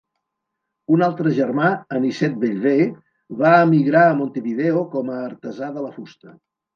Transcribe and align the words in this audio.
Un 0.95 1.01
altre 1.07 1.33
germà, 1.39 1.67
Anicet 1.99 2.39
Bellver, 2.43 2.77
va 3.41 3.51
emigrar 3.65 4.01
a 4.07 4.15
Montevideo 4.23 4.81
com 4.97 5.13
a 5.17 5.19
artesà 5.27 5.71
de 5.77 5.85
la 5.87 5.93
fusta. 5.99 6.35